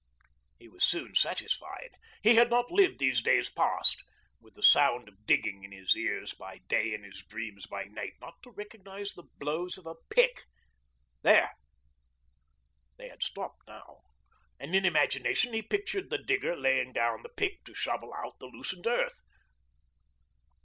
[0.57, 1.91] He was soon satisfied.
[2.23, 4.03] He had not lived these days past
[4.39, 8.13] with the sound of digging in his ears by day and his dreams by night
[8.19, 10.45] not to recognise the blows of a pick.
[11.21, 11.51] There...
[12.97, 13.99] they had stopped now;
[14.59, 18.47] and in imagination he pictured the digger laying down the pick to shovel out the
[18.47, 19.21] loosened earth.